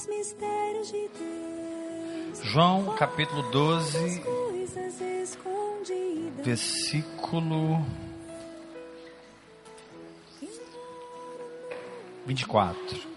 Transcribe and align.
os 0.00 0.06
mistérios 0.06 0.88
de 0.88 1.08
Deus. 1.08 2.42
João 2.44 2.96
capítulo 2.96 3.42
12, 3.50 4.20
Coisas 4.20 5.00
escondidas. 5.00 6.44
versículo 6.44 7.84
24. 12.26 13.10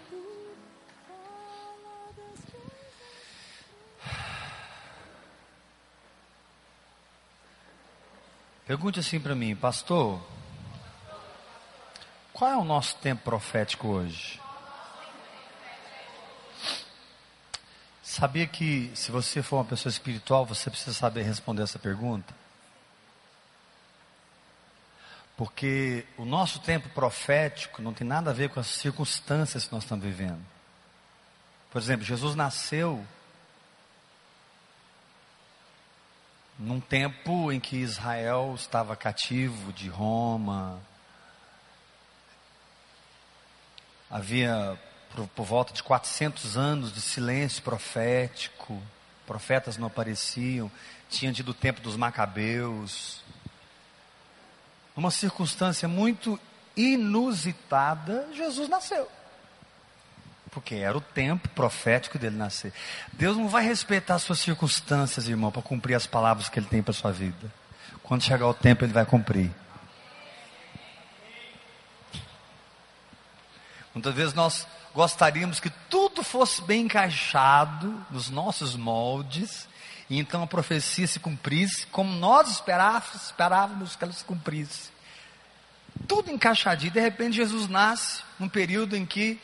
Pergunte 8.68 9.00
assim 9.00 9.20
para 9.22 9.36
mim, 9.36 9.56
pastor, 9.56 10.20
qual 12.34 12.52
é 12.52 12.58
o 12.58 12.64
nosso 12.66 12.98
tempo 12.98 13.24
profético 13.24 13.88
hoje? 13.88 14.43
Sabia 18.24 18.48
que 18.48 18.90
se 18.96 19.12
você 19.12 19.44
for 19.44 19.58
uma 19.58 19.66
pessoa 19.66 19.92
espiritual, 19.92 20.46
você 20.46 20.70
precisa 20.70 20.94
saber 20.94 21.24
responder 21.24 21.62
essa 21.62 21.78
pergunta? 21.78 22.34
Porque 25.36 26.06
o 26.18 26.24
nosso 26.24 26.62
tempo 26.62 26.88
profético 26.88 27.82
não 27.82 27.94
tem 27.94 28.08
nada 28.08 28.30
a 28.30 28.34
ver 28.34 28.50
com 28.50 28.62
as 28.62 28.68
circunstâncias 28.68 29.66
que 29.66 29.74
nós 29.74 29.84
estamos 29.84 30.06
vivendo. 30.06 30.40
Por 31.70 31.82
exemplo, 31.82 32.06
Jesus 32.06 32.34
nasceu 32.34 33.06
num 36.58 36.80
tempo 36.80 37.52
em 37.52 37.60
que 37.60 37.76
Israel 37.76 38.54
estava 38.56 38.96
cativo 38.96 39.74
de 39.74 39.90
Roma. 39.90 40.80
Havia 44.10 44.80
por, 45.16 45.28
por 45.28 45.46
volta 45.46 45.74
de 45.74 45.84
400 45.84 46.58
anos 46.58 46.94
de 46.94 47.02
silêncio 47.02 47.62
profético. 47.64 48.82
Profetas 49.26 49.78
não 49.78 49.88
apareciam. 49.88 50.72
Tinha 51.10 51.32
tido 51.32 51.50
o 51.50 51.54
tempo 51.54 51.82
dos 51.82 51.96
macabeus 51.96 53.24
numa 54.96 55.12
circunstância 55.12 55.88
muito 55.88 56.40
inusitada, 56.76 58.28
Jesus 58.34 58.70
nasceu. 58.70 59.08
Porque 60.52 60.76
era 60.76 60.96
o 60.96 61.02
tempo 61.02 61.50
profético 61.50 62.20
dele 62.20 62.38
nascer. 62.38 62.72
Deus 63.14 63.36
não 63.36 63.50
vai 63.50 63.64
respeitar 63.64 64.20
suas 64.20 64.40
circunstâncias, 64.40 65.28
irmão, 65.28 65.52
para 65.52 65.64
cumprir 65.64 65.96
as 65.96 66.06
palavras 66.06 66.48
que 66.48 66.60
ele 66.60 66.68
tem 66.68 66.84
para 66.84 66.94
sua 66.94 67.12
vida. 67.12 67.52
Quando 68.04 68.24
chegar 68.24 68.48
o 68.48 68.54
tempo, 68.54 68.86
ele 68.86 68.94
vai 68.94 69.06
cumprir. 69.06 69.52
Muitas 73.96 74.14
vezes 74.14 74.34
nós 74.34 74.68
gostaríamos 74.94 75.60
que 75.60 75.70
tudo 75.90 76.24
fosse 76.24 76.62
bem 76.62 76.86
encaixado 76.86 78.06
nos 78.12 78.30
nossos 78.30 78.76
moldes, 78.76 79.68
e 80.10 80.20
então 80.20 80.44
a 80.44 80.48
profecia 80.48 81.08
se 81.08 81.20
cumprisse 81.20 81.88
como 81.88 82.14
nós 82.14 82.52
esperávamos, 82.52 83.24
esperávamos 83.24 83.96
que 83.96 84.04
ela 84.04 84.14
se 84.14 84.24
cumprisse. 84.24 84.92
Tudo 86.08 86.32
encaixadinho, 86.32 86.92
de 86.92 87.00
repente 87.00 87.38
Jesus 87.38 87.68
nasce 87.68 88.22
num 88.38 88.50
período 88.50 88.96
em 88.96 89.06
que, 89.06 89.40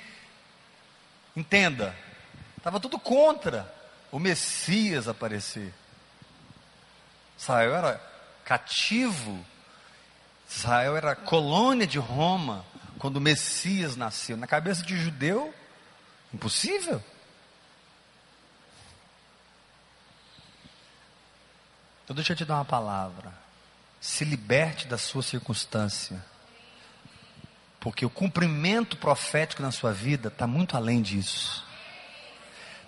entenda, 1.35 1.95
estava 2.57 2.79
tudo 2.79 2.99
contra 2.99 3.73
o 4.11 4.19
Messias 4.19 5.07
aparecer. 5.07 5.73
Israel 7.37 7.75
era 7.75 8.09
cativo, 8.43 9.43
Israel 10.49 10.97
era 10.97 11.15
colônia 11.15 11.87
de 11.87 11.97
Roma 11.97 12.65
quando 12.99 13.15
o 13.15 13.21
Messias 13.21 13.95
nasceu. 13.95 14.37
Na 14.37 14.45
cabeça 14.45 14.83
de 14.83 14.95
judeu, 14.97 15.53
impossível. 16.33 17.01
Então 22.03 22.15
deixa 22.15 22.33
eu 22.33 22.37
te 22.37 22.45
dar 22.45 22.55
uma 22.55 22.65
palavra. 22.65 23.33
Se 24.01 24.25
liberte 24.25 24.85
da 24.85 24.97
sua 24.97 25.23
circunstância. 25.23 26.23
Porque 27.79 28.05
o 28.05 28.09
cumprimento 28.09 28.97
profético 28.97 29.61
na 29.61 29.71
sua 29.71 29.93
vida 29.93 30.27
está 30.27 30.45
muito 30.45 30.75
além 30.75 31.01
disso. 31.01 31.63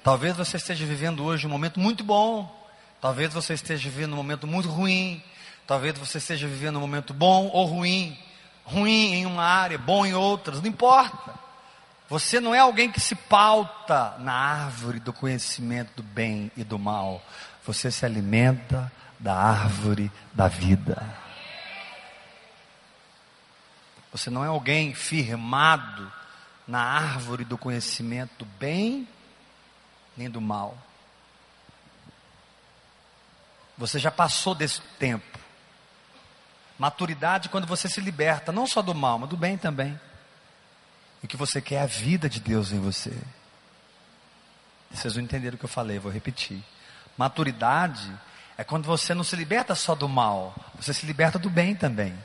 Talvez 0.04 0.36
você 0.36 0.58
esteja 0.58 0.86
vivendo 0.86 1.24
hoje 1.24 1.48
um 1.48 1.50
momento 1.50 1.80
muito 1.80 2.04
bom. 2.04 2.70
Talvez 3.00 3.34
você 3.34 3.54
esteja 3.54 3.90
vivendo 3.90 4.14
um 4.14 4.18
momento 4.18 4.46
muito 4.46 4.68
ruim. 4.68 5.24
Talvez 5.66 5.98
você 5.98 6.18
esteja 6.18 6.48
vivendo 6.48 6.76
um 6.78 6.82
momento 6.82 7.14
bom 7.14 7.48
ou 7.48 7.66
ruim. 7.66 8.18
Ruim 8.64 9.14
em 9.14 9.26
uma 9.26 9.44
área, 9.44 9.78
bom 9.78 10.06
em 10.06 10.14
outras, 10.14 10.62
não 10.62 10.70
importa. 10.70 11.34
Você 12.10 12.40
não 12.40 12.54
é 12.54 12.60
alguém 12.60 12.92
que 12.92 13.00
se 13.00 13.16
pauta 13.16 14.18
na 14.20 14.34
árvore 14.34 15.00
do 15.00 15.14
conhecimento 15.14 15.96
do 15.98 16.04
bem 16.04 16.52
e 16.58 16.64
do 16.64 16.78
mal. 16.78 17.24
Você 17.66 17.90
se 17.90 18.06
alimenta 18.06 18.92
da 19.20 19.36
árvore 19.36 20.12
da 20.34 20.48
vida. 20.48 21.02
Você 24.12 24.30
não 24.30 24.44
é 24.44 24.48
alguém 24.48 24.94
firmado 24.94 26.12
na 26.68 26.82
árvore 26.82 27.46
do 27.46 27.58
conhecimento 27.58 28.40
do 28.40 28.46
bem 28.46 29.08
nem 30.18 30.30
do 30.30 30.42
mal. 30.42 30.78
Você 33.78 33.98
já 33.98 34.12
passou 34.12 34.54
desse 34.54 34.82
tempo. 35.00 35.40
Maturidade 36.82 37.48
quando 37.48 37.68
você 37.68 37.88
se 37.88 38.02
liberta, 38.02 38.52
não 38.52 38.66
só 38.66 38.82
do 38.82 38.96
mal, 38.96 39.20
mas 39.20 39.30
do 39.30 39.38
bem 39.38 39.56
também. 39.56 40.02
E 41.22 41.28
o 41.28 41.30
que 41.30 41.38
você 41.38 41.62
quer 41.62 41.76
é 41.76 41.82
a 41.82 41.86
vida 41.86 42.28
de 42.28 42.40
Deus 42.40 42.72
em 42.72 42.80
você. 42.80 43.16
Vocês 44.90 45.16
não 45.16 45.22
entenderam 45.22 45.54
o 45.54 45.60
que 45.60 45.66
eu 45.66 45.70
falei, 45.70 46.00
vou 46.00 46.12
repetir. 46.12 46.60
Maturidade 47.16 48.12
é 48.58 48.64
quando 48.64 48.86
você 48.86 49.14
não 49.14 49.24
se 49.24 49.36
liberta 49.36 49.76
só 49.76 49.94
do 49.94 50.10
mal, 50.10 50.56
você 50.74 50.92
se 50.92 51.06
liberta 51.06 51.38
do 51.38 51.52
bem 51.52 51.76
também. 51.76 52.18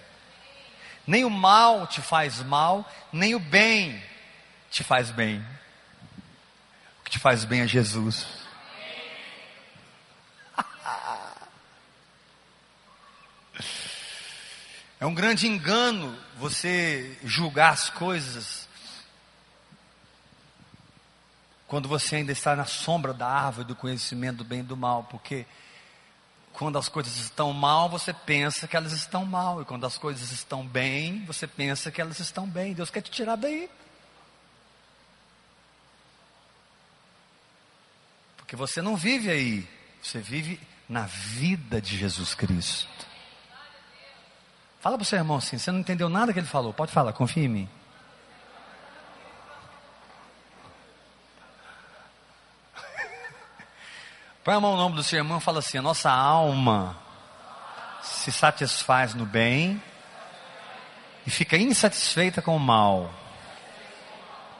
Nem 1.06 1.22
o 1.26 1.28
mal 1.28 1.86
te 1.86 2.00
faz 2.00 2.42
mal, 2.42 2.90
nem 3.12 3.34
o 3.34 3.38
bem 3.38 4.02
te 4.70 4.82
faz 4.82 5.10
bem. 5.10 5.46
O 7.00 7.04
que 7.04 7.10
te 7.10 7.18
faz 7.18 7.44
bem 7.44 7.60
é 7.60 7.66
Jesus. 7.66 8.26
É 14.98 15.04
um 15.04 15.14
grande 15.14 15.46
engano 15.46 16.18
você 16.38 17.18
julgar 17.22 17.72
as 17.72 17.90
coisas 17.90 18.66
quando 21.66 21.88
você 21.88 22.16
ainda 22.16 22.32
está 22.32 22.54
na 22.54 22.64
sombra 22.64 23.12
da 23.12 23.26
árvore 23.26 23.66
do 23.66 23.74
conhecimento 23.74 24.38
do 24.38 24.44
bem 24.44 24.60
e 24.60 24.62
do 24.62 24.76
mal, 24.76 25.04
porque 25.04 25.44
quando 26.52 26.78
as 26.78 26.88
coisas 26.88 27.16
estão 27.16 27.52
mal, 27.52 27.88
você 27.88 28.14
pensa 28.14 28.66
que 28.66 28.76
elas 28.76 28.92
estão 28.92 29.26
mal, 29.26 29.60
e 29.60 29.64
quando 29.64 29.84
as 29.84 29.98
coisas 29.98 30.30
estão 30.30 30.66
bem, 30.66 31.24
você 31.26 31.46
pensa 31.46 31.90
que 31.90 32.00
elas 32.00 32.18
estão 32.18 32.46
bem. 32.46 32.72
Deus 32.72 32.88
quer 32.88 33.02
te 33.02 33.10
tirar 33.10 33.36
daí. 33.36 33.68
Porque 38.38 38.56
você 38.56 38.80
não 38.80 38.96
vive 38.96 39.28
aí, 39.28 39.68
você 40.00 40.20
vive 40.20 40.58
na 40.88 41.02
vida 41.02 41.80
de 41.80 41.98
Jesus 41.98 42.34
Cristo. 42.34 43.05
Fala 44.86 44.96
para 44.96 45.02
o 45.02 45.04
seu 45.04 45.18
irmão 45.18 45.38
assim, 45.38 45.58
você 45.58 45.72
não 45.72 45.80
entendeu 45.80 46.08
nada 46.08 46.32
que 46.32 46.38
ele 46.38 46.46
falou, 46.46 46.72
pode 46.72 46.92
falar, 46.92 47.12
confia 47.12 47.42
em 47.42 47.48
mim. 47.48 47.68
Põe 54.44 54.54
a 54.54 54.60
mão 54.60 54.76
no 54.76 54.82
nome 54.82 54.94
do 54.94 55.02
seu 55.02 55.18
irmão 55.18 55.38
e 55.38 55.40
fala 55.40 55.58
assim: 55.58 55.78
a 55.78 55.82
nossa 55.82 56.08
alma 56.08 56.96
se 58.00 58.30
satisfaz 58.30 59.12
no 59.12 59.26
bem 59.26 59.82
e 61.26 61.30
fica 61.30 61.56
insatisfeita 61.56 62.40
com 62.40 62.54
o 62.54 62.60
mal. 62.60 63.12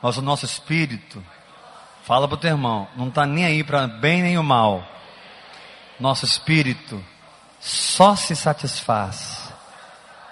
Mas 0.03 0.17
o 0.17 0.23
nosso 0.23 0.45
espírito, 0.45 1.25
fala 2.03 2.27
para 2.27 2.35
o 2.35 2.39
teu 2.39 2.51
irmão, 2.51 2.89
não 2.97 3.11
está 3.11 3.25
nem 3.27 3.45
aí 3.45 3.63
para 3.63 3.87
bem 3.87 4.23
nem 4.23 4.37
o 4.37 4.43
mal. 4.43 4.85
Nosso 6.01 6.25
espírito 6.25 7.01
só 7.61 8.17
se 8.17 8.35
satisfaz 8.35 9.46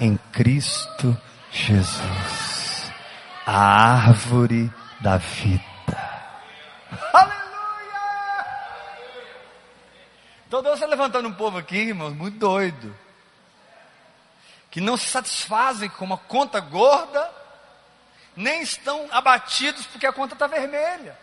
em 0.01 0.17
Cristo 0.33 1.17
Jesus, 1.51 2.93
a 3.47 3.57
árvore 3.57 4.73
da 5.01 5.19
vida. 5.19 5.65
Aleluia! 7.13 8.47
Então 10.49 10.63
Deus 10.63 10.75
está 10.75 10.87
levantando 10.87 11.29
um 11.29 11.33
povo 11.33 11.59
aqui, 11.59 11.77
irmãos, 11.77 12.15
muito 12.15 12.39
doido. 12.39 12.95
Que 14.71 14.81
não 14.81 14.97
se 14.97 15.07
satisfazem 15.07 15.89
com 15.89 16.05
uma 16.05 16.19
conta 16.19 16.59
gorda, 16.59 17.31
nem 18.35 18.63
estão 18.63 19.07
abatidos 19.13 19.87
porque 19.87 20.07
a 20.07 20.13
conta 20.13 20.35
está 20.35 20.49
vermelha. 20.49 21.17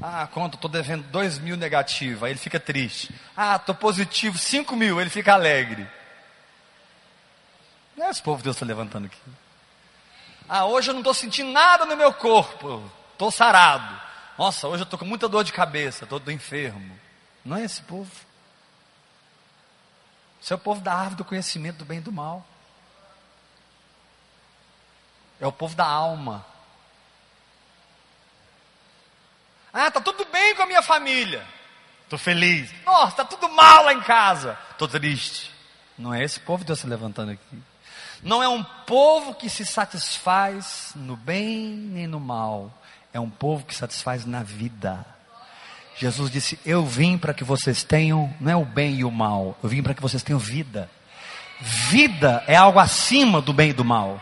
Ah, 0.00 0.26
conta, 0.32 0.54
estou 0.54 0.70
devendo 0.70 1.02
dois 1.08 1.38
mil 1.38 1.56
negativo, 1.58 2.24
aí 2.24 2.32
ele 2.32 2.38
fica 2.38 2.58
triste. 2.58 3.14
Ah, 3.36 3.56
estou 3.56 3.74
positivo, 3.74 4.38
cinco 4.38 4.74
mil, 4.74 4.98
ele 4.98 5.10
fica 5.10 5.34
alegre. 5.34 5.86
Não 8.00 8.06
é 8.06 8.10
esse 8.10 8.22
povo 8.22 8.38
que 8.38 8.44
Deus 8.44 8.56
está 8.56 8.64
levantando 8.64 9.04
aqui. 9.04 9.20
Ah, 10.48 10.64
hoje 10.64 10.88
eu 10.88 10.94
não 10.94 11.02
estou 11.02 11.12
sentindo 11.12 11.52
nada 11.52 11.84
no 11.84 11.94
meu 11.98 12.14
corpo, 12.14 12.90
estou 13.12 13.30
sarado. 13.30 14.00
Nossa, 14.38 14.66
hoje 14.68 14.80
eu 14.80 14.84
estou 14.84 14.98
com 14.98 15.04
muita 15.04 15.28
dor 15.28 15.44
de 15.44 15.52
cabeça, 15.52 16.04
estou 16.04 16.18
enfermo. 16.32 16.98
Não 17.44 17.58
é 17.58 17.62
esse 17.62 17.82
povo. 17.82 18.10
Esse 20.42 20.50
é 20.50 20.56
o 20.56 20.58
povo 20.58 20.80
da 20.80 20.94
árvore 20.94 21.16
do 21.16 21.26
conhecimento 21.26 21.76
do 21.76 21.84
bem 21.84 21.98
e 21.98 22.00
do 22.00 22.10
mal. 22.10 22.42
É 25.38 25.46
o 25.46 25.52
povo 25.52 25.76
da 25.76 25.84
alma. 25.84 26.46
Ah, 29.74 29.90
tá 29.90 30.00
tudo 30.00 30.24
bem 30.24 30.54
com 30.54 30.62
a 30.62 30.66
minha 30.66 30.80
família. 30.80 31.46
Estou 32.04 32.18
feliz. 32.18 32.72
Nossa, 32.82 33.16
tá 33.16 33.24
tudo 33.26 33.50
mal 33.50 33.84
lá 33.84 33.92
em 33.92 34.00
casa. 34.00 34.58
Estou 34.70 34.88
triste. 34.88 35.54
Não 35.98 36.14
é 36.14 36.24
esse 36.24 36.40
povo 36.40 36.60
que 36.60 36.68
Deus 36.68 36.78
está 36.78 36.88
levantando 36.88 37.32
aqui. 37.32 37.69
Não 38.22 38.42
é 38.42 38.48
um 38.48 38.62
povo 38.62 39.34
que 39.34 39.48
se 39.48 39.64
satisfaz 39.64 40.92
no 40.94 41.16
bem 41.16 41.66
nem 41.68 42.06
no 42.06 42.20
mal. 42.20 42.70
É 43.12 43.18
um 43.18 43.30
povo 43.30 43.64
que 43.64 43.74
satisfaz 43.74 44.26
na 44.26 44.42
vida. 44.42 45.04
Jesus 45.96 46.30
disse: 46.30 46.58
Eu 46.64 46.84
vim 46.84 47.16
para 47.16 47.34
que 47.34 47.44
vocês 47.44 47.82
tenham, 47.82 48.32
não 48.40 48.52
é 48.52 48.56
o 48.56 48.64
bem 48.64 48.96
e 48.96 49.04
o 49.04 49.10
mal, 49.10 49.58
eu 49.62 49.68
vim 49.68 49.82
para 49.82 49.94
que 49.94 50.02
vocês 50.02 50.22
tenham 50.22 50.38
vida. 50.38 50.90
Vida 51.60 52.42
é 52.46 52.56
algo 52.56 52.78
acima 52.78 53.40
do 53.40 53.52
bem 53.52 53.70
e 53.70 53.74
do 53.74 53.84
mal. 53.84 54.20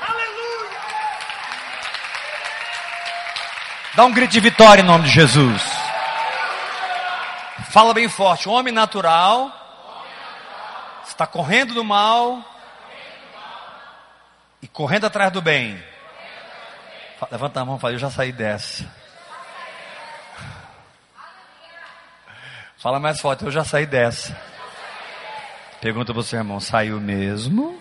Aleluia! 0.00 0.78
Dá 3.94 4.04
um 4.04 4.12
grito 4.12 4.30
de 4.30 4.40
vitória 4.40 4.82
em 4.82 4.86
nome 4.86 5.04
de 5.04 5.10
Jesus. 5.10 5.62
Fala 7.70 7.94
bem 7.94 8.08
forte: 8.08 8.48
o 8.48 8.52
homem 8.52 8.72
natural 8.72 9.61
está 11.12 11.26
correndo 11.26 11.74
do 11.74 11.84
mal 11.84 12.42
e 14.60 14.68
correndo 14.68 15.06
atrás 15.06 15.32
do 15.32 15.42
bem. 15.42 15.82
Levanta 17.30 17.60
a 17.60 17.64
mão 17.64 17.76
e 17.76 17.80
fala: 17.80 17.94
Eu 17.94 17.98
já 17.98 18.10
saí 18.10 18.32
dessa. 18.32 18.84
Fala 22.76 22.98
mais 22.98 23.20
forte: 23.20 23.44
Eu 23.44 23.50
já 23.50 23.64
saí 23.64 23.86
dessa. 23.86 24.36
Pergunta 25.80 26.12
para 26.12 26.20
o 26.20 26.24
seu 26.24 26.38
irmão: 26.38 26.58
Saiu 26.58 27.00
mesmo? 27.00 27.80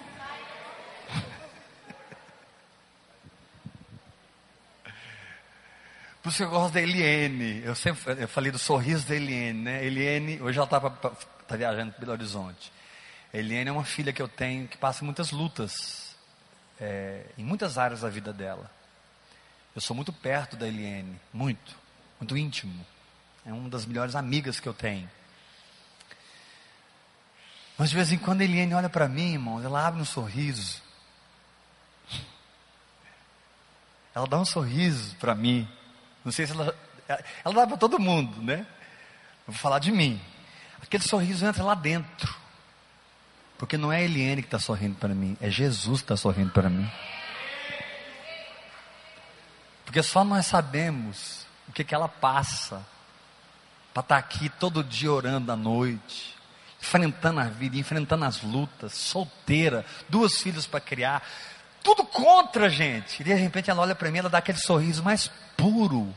Por 6.22 6.30
isso 6.30 6.38
que 6.38 6.44
eu 6.44 6.50
gosto 6.50 6.74
da 6.74 6.82
Eliene. 6.82 7.64
Eu 7.66 7.74
sempre 7.74 8.22
eu 8.22 8.28
falei 8.28 8.52
do 8.52 8.60
sorriso 8.60 9.08
da 9.08 9.16
Eliene, 9.16 9.64
né? 9.64 9.84
Eliene, 9.84 10.40
hoje 10.42 10.60
ela 10.60 10.66
está 10.66 10.80
tá 10.80 11.56
viajando 11.56 11.94
para 11.94 12.02
Belo 12.02 12.12
Horizonte. 12.12 12.72
Eliane 13.34 13.70
é 13.70 13.72
uma 13.72 13.86
filha 13.86 14.12
que 14.12 14.22
eu 14.22 14.28
tenho 14.28 14.68
que 14.68 14.78
passa 14.78 15.06
muitas 15.06 15.32
lutas 15.32 16.16
é, 16.80 17.26
em 17.38 17.44
muitas 17.44 17.78
áreas 17.78 18.02
da 18.02 18.10
vida 18.10 18.34
dela. 18.34 18.70
Eu 19.74 19.82
sou 19.82 19.96
muito 19.96 20.12
perto 20.12 20.58
da 20.58 20.68
Eliane, 20.68 21.20
muito, 21.34 21.76
muito 22.20 22.36
íntimo. 22.36 22.86
É 23.46 23.54
uma 23.54 23.70
das 23.70 23.86
melhores 23.86 24.16
amigas 24.16 24.60
que 24.60 24.68
eu 24.68 24.74
tenho. 24.74 25.10
Mas 27.78 27.90
de 27.90 27.96
vez 27.96 28.12
em 28.12 28.18
quando 28.18 28.42
a 28.42 28.44
Eliane 28.44 28.74
olha 28.74 28.90
para 28.90 29.08
mim, 29.08 29.34
irmão, 29.34 29.64
ela 29.64 29.88
abre 29.88 30.02
um 30.02 30.06
sorriso. 30.06 30.82
Ela 34.14 34.28
dá 34.28 34.38
um 34.38 34.46
sorriso 34.46 35.16
para 35.16 35.34
mim. 35.34 35.68
Não 36.24 36.32
sei 36.32 36.46
se 36.46 36.52
ela. 36.52 36.78
Ela 37.44 37.54
dá 37.54 37.68
para 37.68 37.78
todo 37.78 37.98
mundo, 37.98 38.42
né? 38.42 38.66
Eu 39.48 39.54
vou 39.54 39.56
falar 39.56 39.80
de 39.80 39.92
mim. 39.92 40.22
Aquele 40.82 41.04
sorriso 41.04 41.46
entra 41.46 41.64
lá 41.64 41.76
dentro. 41.76 42.41
Porque 43.62 43.78
não 43.78 43.94
é 43.94 44.04
Eliane 44.04 44.42
que 44.42 44.48
está 44.48 44.58
sorrindo 44.58 44.96
para 44.96 45.14
mim, 45.14 45.38
é 45.40 45.48
Jesus 45.48 46.00
que 46.00 46.06
está 46.06 46.18
sorrindo 46.18 46.50
para 46.50 46.68
mim. 46.68 46.90
Porque 49.86 50.02
só 50.02 50.24
nós 50.24 50.48
sabemos 50.48 51.46
o 51.70 51.72
que, 51.72 51.84
que 51.84 51.94
ela 51.94 52.08
passa 52.08 52.84
para 53.94 54.02
estar 54.02 54.16
tá 54.16 54.18
aqui 54.18 54.50
todo 54.50 54.84
dia 54.84 55.12
orando 55.12 55.52
à 55.52 55.56
noite, 55.56 56.36
enfrentando 56.82 57.40
a 57.40 57.44
vida, 57.44 57.78
enfrentando 57.78 58.26
as 58.26 58.42
lutas, 58.42 58.94
solteira, 58.94 59.86
duas 60.10 60.42
filhos 60.42 60.66
para 60.66 60.80
criar, 60.80 61.24
tudo 61.84 62.04
contra 62.04 62.66
a 62.66 62.70
gente. 62.70 63.22
E 63.22 63.24
de 63.24 63.34
repente 63.36 63.70
ela 63.70 63.84
olha 63.84 63.94
para 63.94 64.10
mim, 64.10 64.18
ela 64.18 64.30
dá 64.30 64.40
aquele 64.40 64.58
sorriso 64.58 65.04
mais 65.04 65.28
puro, 65.56 66.12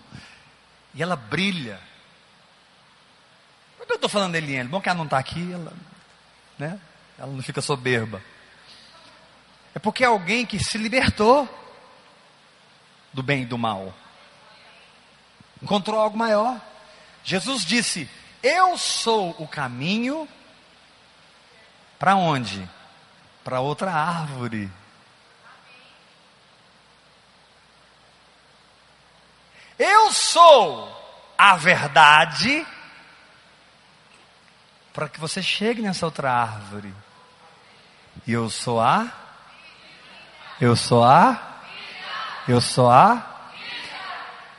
e 0.94 1.02
ela 1.02 1.14
brilha. 1.14 1.78
Por 3.76 3.86
que 3.86 3.92
eu 3.92 3.96
estou 3.96 4.08
falando 4.08 4.32
da 4.32 4.38
Eliane? 4.38 4.70
Bom 4.70 4.80
que 4.80 4.88
ela 4.88 4.96
não 4.96 5.04
está 5.04 5.18
aqui, 5.18 5.52
ela, 5.52 5.74
né? 6.58 6.80
Ela 7.18 7.30
não 7.30 7.42
fica 7.42 7.60
soberba. 7.60 8.22
É 9.74 9.78
porque 9.78 10.04
é 10.04 10.06
alguém 10.06 10.46
que 10.46 10.62
se 10.62 10.78
libertou 10.78 11.48
do 13.12 13.22
bem 13.22 13.42
e 13.42 13.46
do 13.46 13.58
mal. 13.58 13.94
Encontrou 15.62 15.98
algo 15.98 16.16
maior. 16.16 16.60
Jesus 17.22 17.64
disse: 17.64 18.08
Eu 18.42 18.76
sou 18.76 19.34
o 19.38 19.48
caminho 19.48 20.28
para 21.98 22.16
onde? 22.16 22.68
Para 23.42 23.60
outra 23.60 23.92
árvore. 23.92 24.70
Eu 29.78 30.12
sou 30.12 30.88
a 31.36 31.56
verdade 31.56 32.64
para 34.92 35.08
que 35.08 35.18
você 35.18 35.42
chegue 35.42 35.82
nessa 35.82 36.06
outra 36.06 36.32
árvore. 36.32 36.94
E 38.26 38.32
eu 38.32 38.48
sou 38.48 38.80
a. 38.80 39.10
Eu 40.60 40.76
sou 40.76 41.04
a. 41.04 41.40
Eu 42.46 42.60
sou 42.60 42.90
a. 42.90 43.50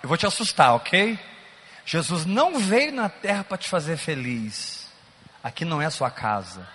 Eu 0.04 0.10
vou 0.10 0.18
te 0.18 0.26
assustar, 0.26 0.74
ok? 0.76 1.20
Jesus 1.86 2.26
não 2.26 2.60
veio 2.60 2.92
na 2.92 3.10
terra 3.10 3.44
para 3.44 3.58
te 3.58 3.70
fazer 3.70 3.98
feliz. 3.98 4.88
Aqui 5.44 5.64
não 5.64 5.82
é 5.82 5.86
a 5.86 5.92
sua 5.92 6.10
casa. 6.10 6.68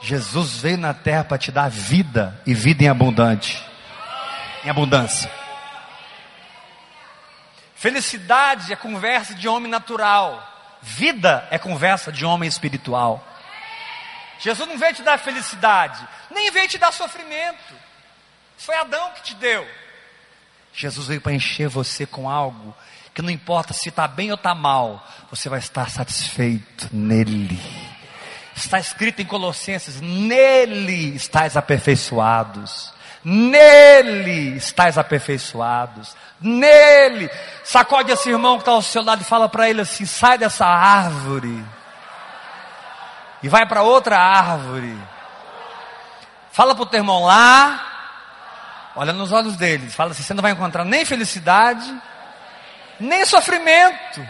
Jesus 0.00 0.60
veio 0.60 0.78
na 0.78 0.94
terra 0.94 1.24
para 1.24 1.38
te 1.38 1.50
dar 1.50 1.68
vida 1.68 2.40
e 2.46 2.54
vida 2.54 2.84
em 2.84 2.88
abundante. 2.88 3.64
Em 4.64 4.70
abundância. 4.70 5.30
Felicidade 7.74 8.72
é 8.72 8.76
conversa 8.76 9.34
de 9.34 9.48
homem 9.48 9.70
natural. 9.70 10.44
Vida 10.82 11.46
é 11.50 11.58
conversa 11.58 12.10
de 12.10 12.24
homem 12.24 12.48
espiritual. 12.48 13.24
Jesus 14.38 14.68
não 14.68 14.78
veio 14.78 14.94
te 14.94 15.02
dar 15.02 15.18
felicidade, 15.18 16.06
nem 16.30 16.50
veio 16.50 16.68
te 16.68 16.78
dar 16.78 16.92
sofrimento. 16.92 17.74
Foi 18.56 18.74
Adão 18.76 19.10
que 19.12 19.22
te 19.22 19.34
deu. 19.34 19.66
Jesus 20.72 21.08
veio 21.08 21.20
para 21.20 21.32
encher 21.32 21.68
você 21.68 22.06
com 22.06 22.28
algo 22.28 22.74
que 23.18 23.22
não 23.22 23.30
importa 23.30 23.72
se 23.72 23.88
está 23.88 24.06
bem 24.06 24.30
ou 24.30 24.36
está 24.36 24.54
mal, 24.54 25.04
você 25.28 25.48
vai 25.48 25.58
estar 25.58 25.90
satisfeito 25.90 26.88
nele. 26.92 27.60
Está 28.54 28.78
escrito 28.78 29.20
em 29.20 29.24
Colossenses: 29.24 30.00
nele 30.00 31.16
estáis 31.16 31.56
aperfeiçoados. 31.56 32.92
Nele 33.24 34.56
estáis 34.56 34.96
aperfeiçoados. 34.96 36.14
Nele. 36.40 37.28
Sacode 37.64 38.12
esse 38.12 38.30
irmão 38.30 38.54
que 38.54 38.62
está 38.62 38.70
ao 38.70 38.82
seu 38.82 39.02
lado 39.02 39.22
e 39.22 39.24
fala 39.24 39.48
para 39.48 39.68
ele 39.68 39.80
assim: 39.80 40.06
sai 40.06 40.38
dessa 40.38 40.64
árvore. 40.64 41.64
E 43.42 43.48
vai 43.48 43.66
para 43.66 43.82
outra 43.82 44.18
árvore. 44.18 44.96
Fala 46.52 46.74
para 46.74 46.82
o 46.82 46.86
teu 46.86 46.98
irmão 46.98 47.24
lá. 47.24 47.84
Olha 48.96 49.12
nos 49.12 49.30
olhos 49.30 49.56
dele. 49.56 49.88
Fala 49.90 50.10
assim: 50.10 50.22
você 50.22 50.34
não 50.34 50.42
vai 50.42 50.52
encontrar 50.52 50.84
nem 50.84 51.04
felicidade, 51.04 51.94
nem 52.98 53.24
sofrimento. 53.24 54.26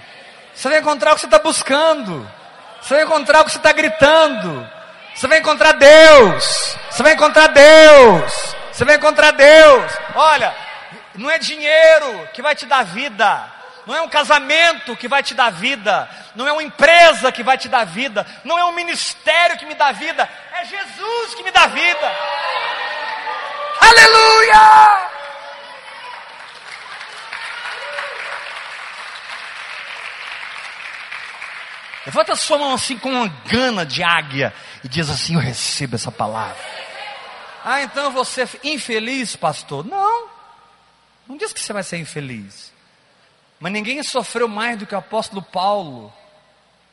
Você 0.54 0.68
vai 0.68 0.80
encontrar 0.80 1.12
o 1.12 1.14
que 1.14 1.20
você 1.20 1.26
está 1.26 1.38
buscando. 1.38 2.28
Você 2.82 2.94
vai 2.94 3.04
encontrar 3.04 3.40
o 3.40 3.44
que 3.44 3.52
você 3.52 3.58
está 3.58 3.72
gritando. 3.72 4.68
Você 5.14 5.26
vai 5.26 5.38
encontrar 5.38 5.72
Deus. 5.72 6.76
Você 6.90 7.02
vai 7.02 7.12
encontrar 7.14 7.46
Deus. 7.48 8.56
Você 8.72 8.84
vai 8.84 8.96
encontrar 8.96 9.30
Deus. 9.32 9.92
Olha, 10.14 10.54
não 11.14 11.30
é 11.30 11.38
dinheiro 11.38 12.28
que 12.32 12.42
vai 12.42 12.54
te 12.54 12.66
dar 12.66 12.84
vida. 12.84 13.57
Não 13.88 13.96
é 13.96 14.02
um 14.02 14.08
casamento 14.10 14.94
que 14.94 15.08
vai 15.08 15.22
te 15.22 15.32
dar 15.32 15.48
vida. 15.48 16.06
Não 16.34 16.46
é 16.46 16.52
uma 16.52 16.62
empresa 16.62 17.32
que 17.32 17.42
vai 17.42 17.56
te 17.56 17.70
dar 17.70 17.86
vida. 17.86 18.26
Não 18.44 18.58
é 18.58 18.64
um 18.66 18.72
ministério 18.72 19.56
que 19.56 19.64
me 19.64 19.74
dá 19.74 19.92
vida. 19.92 20.28
É 20.52 20.62
Jesus 20.66 21.34
que 21.34 21.42
me 21.42 21.50
dá 21.50 21.66
vida. 21.68 22.16
Aleluia! 23.80 25.08
Levanta 32.04 32.34
a 32.34 32.36
sua 32.36 32.58
mão 32.58 32.74
assim 32.74 32.98
com 32.98 33.08
uma 33.08 33.28
gana 33.46 33.86
de 33.86 34.02
águia 34.02 34.52
e 34.84 34.88
diz 34.88 35.08
assim: 35.08 35.32
Eu 35.32 35.40
recebo 35.40 35.94
essa 35.94 36.12
palavra. 36.12 36.62
Ah, 37.64 37.80
então 37.80 38.10
você 38.10 38.42
é 38.42 38.48
infeliz, 38.64 39.34
pastor? 39.34 39.86
Não. 39.86 40.28
Não 41.26 41.38
diz 41.38 41.54
que 41.54 41.60
você 41.60 41.72
vai 41.72 41.82
ser 41.82 41.96
infeliz. 41.96 42.76
Mas 43.60 43.72
ninguém 43.72 44.02
sofreu 44.02 44.48
mais 44.48 44.78
do 44.78 44.86
que 44.86 44.94
o 44.94 44.98
apóstolo 44.98 45.42
Paulo. 45.42 46.12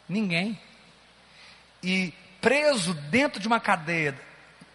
Ninguém. 0.09 0.59
E 1.83 2.13
preso 2.41 2.93
dentro 2.93 3.39
de 3.39 3.47
uma 3.47 3.59
cadeia, 3.59 4.19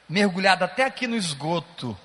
mergulhado 0.08 0.64
até 0.64 0.84
aqui 0.84 1.06
no 1.06 1.16
esgoto 1.16 1.98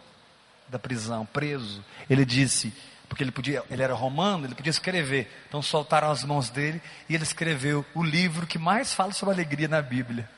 da 0.67 0.79
prisão, 0.79 1.25
preso, 1.25 1.83
ele 2.09 2.25
disse: 2.25 2.73
Porque 3.07 3.23
ele 3.23 3.31
podia, 3.31 3.63
ele 3.69 3.83
era 3.83 3.93
romano, 3.93 4.45
ele 4.45 4.55
podia 4.55 4.71
escrever. 4.71 5.31
Então 5.47 5.61
soltaram 5.61 6.09
as 6.09 6.23
mãos 6.23 6.49
dele 6.49 6.81
e 7.07 7.13
ele 7.13 7.23
escreveu 7.23 7.85
o 7.93 8.03
livro 8.03 8.47
que 8.47 8.57
mais 8.57 8.93
fala 8.93 9.13
sobre 9.13 9.35
alegria 9.35 9.67
na 9.67 9.81
Bíblia. 9.81 10.29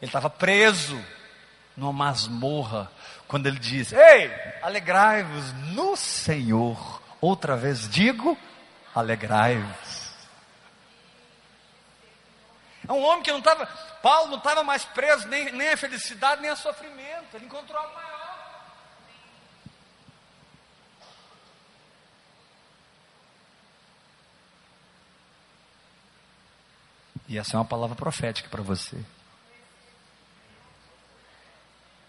Ele 0.00 0.08
estava 0.08 0.28
preso 0.28 1.02
numa 1.76 1.92
masmorra 1.92 2.90
quando 3.28 3.46
ele 3.46 3.58
diz: 3.58 3.92
Ei, 3.92 4.30
alegrai-vos 4.62 5.52
no 5.74 5.96
Senhor. 5.96 7.02
Outra 7.20 7.56
vez 7.56 7.88
digo: 7.88 8.36
alegrai-vos. 8.94 10.06
É 12.88 12.92
um 12.92 13.02
homem 13.02 13.22
que 13.22 13.32
não 13.32 13.40
estava, 13.40 13.66
Paulo 14.00 14.30
não 14.30 14.38
estava 14.38 14.62
mais 14.62 14.84
preso 14.84 15.26
nem, 15.26 15.50
nem 15.52 15.70
a 15.70 15.76
felicidade, 15.76 16.40
nem 16.40 16.50
a 16.50 16.56
sofrimento. 16.56 17.34
Ele 17.34 17.46
encontrou 17.46 17.78
algo 17.78 17.94
maior. 17.94 18.16
E 27.28 27.36
essa 27.36 27.56
é 27.56 27.58
uma 27.58 27.64
palavra 27.64 27.96
profética 27.96 28.48
para 28.48 28.62
você. 28.62 28.96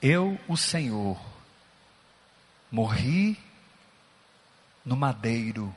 Eu, 0.02 0.40
o 0.48 0.56
Senhor, 0.56 1.20
morri 2.72 3.38
no 4.86 4.96
madeiro 4.96 5.74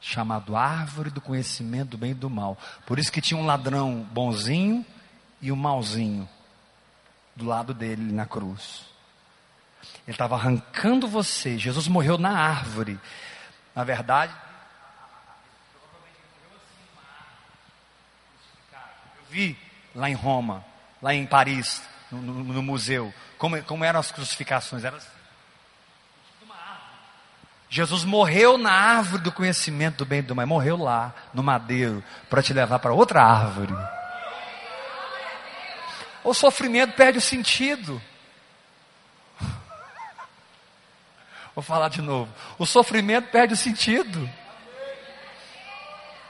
chamado 0.00 0.56
árvore 0.56 1.10
do 1.10 1.20
conhecimento 1.20 1.90
do 1.90 1.98
bem 1.98 2.12
e 2.12 2.14
do 2.14 2.30
mal. 2.30 2.56
Por 2.86 2.98
isso 2.98 3.12
que 3.12 3.20
tinha 3.20 3.38
um 3.38 3.46
ladrão 3.46 4.06
bonzinho 4.12 4.84
e 5.40 5.50
um 5.50 5.56
malzinho 5.56 6.28
do 7.34 7.44
lado 7.44 7.72
dele 7.72 8.12
na 8.12 8.26
cruz. 8.26 8.86
Ele 10.06 10.14
estava 10.14 10.34
arrancando 10.34 11.06
você. 11.06 11.58
Jesus 11.58 11.88
morreu 11.88 12.18
na 12.18 12.30
árvore. 12.30 12.98
Na 13.74 13.84
verdade, 13.84 14.34
eu 18.72 19.24
vi 19.30 19.56
lá 19.94 20.10
em 20.10 20.14
Roma, 20.14 20.64
lá 21.00 21.14
em 21.14 21.26
Paris, 21.26 21.82
no, 22.10 22.20
no, 22.20 22.44
no 22.44 22.62
museu, 22.62 23.12
como, 23.36 23.62
como 23.64 23.84
eram 23.84 24.00
as 24.00 24.10
crucificações. 24.10 24.84
Era. 24.84 24.98
Jesus 27.70 28.02
morreu 28.04 28.56
na 28.56 28.72
árvore 28.72 29.22
do 29.22 29.32
conhecimento 29.32 29.98
do 29.98 30.06
bem 30.06 30.20
e 30.20 30.22
do 30.22 30.34
mal, 30.34 30.46
morreu 30.46 30.76
lá, 30.76 31.14
no 31.34 31.42
madeiro, 31.42 32.02
para 32.30 32.42
te 32.42 32.54
levar 32.54 32.78
para 32.78 32.94
outra 32.94 33.22
árvore. 33.22 33.74
O 36.24 36.32
sofrimento 36.32 36.94
perde 36.94 37.18
o 37.18 37.22
sentido. 37.22 38.00
Vou 41.54 41.62
falar 41.62 41.88
de 41.88 42.00
novo. 42.00 42.32
O 42.58 42.64
sofrimento 42.64 43.30
perde 43.30 43.54
o 43.54 43.56
sentido. 43.56 44.28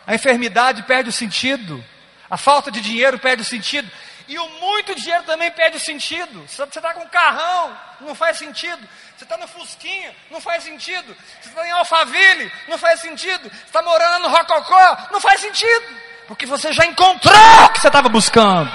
A 0.07 0.15
enfermidade 0.15 0.83
perde 0.85 1.11
o 1.11 1.13
sentido. 1.13 1.85
A 2.29 2.37
falta 2.37 2.71
de 2.71 2.81
dinheiro 2.81 3.19
perde 3.19 3.43
o 3.43 3.45
sentido. 3.45 3.91
E 4.29 4.39
o 4.39 4.47
muito 4.61 4.95
dinheiro 4.95 5.25
também 5.25 5.51
perde 5.51 5.81
sentido. 5.81 6.47
Você 6.47 6.63
está 6.63 6.93
com 6.93 7.01
um 7.01 7.09
carrão, 7.09 7.75
não 8.03 8.15
faz 8.15 8.37
sentido. 8.37 8.87
Você 9.17 9.25
está 9.25 9.39
no 9.39 9.49
Fusquinha, 9.49 10.15
não 10.31 10.39
faz 10.39 10.65
sentido. 10.65 11.17
Você 11.41 11.49
está 11.49 11.67
em 11.67 11.71
Alphaville, 11.71 12.53
não 12.69 12.77
faz 12.77 13.01
sentido. 13.01 13.49
Você 13.49 13.65
está 13.65 13.81
morando 13.81 14.25
no 14.25 14.29
Rococó, 14.29 15.09
não 15.11 15.19
faz 15.19 15.41
sentido. 15.41 15.87
Porque 16.27 16.45
você 16.45 16.75
já 16.75 16.85
encontrou 16.85 17.65
o 17.65 17.69
que 17.71 17.81
você 17.81 17.87
estava 17.87 18.11
buscando. 18.11 18.71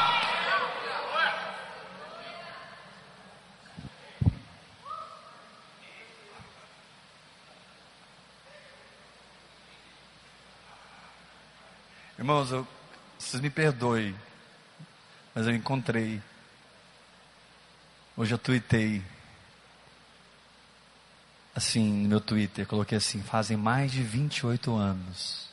Irmãos, 12.18 12.52
eu, 12.52 12.68
vocês 13.20 13.40
me 13.40 13.52
perdoem 13.52 14.16
mas 15.34 15.48
eu 15.48 15.54
encontrei. 15.54 16.22
Hoje 18.16 18.34
eu 18.34 18.38
tuitei. 18.38 19.04
Assim, 21.56 22.04
no 22.04 22.10
meu 22.10 22.22
Twitter, 22.22 22.68
coloquei 22.68 22.98
assim: 22.98 23.22
fazem 23.22 23.58
mais 23.58 23.92
de 23.92 24.02
28 24.04 24.76
anos. 24.76 25.48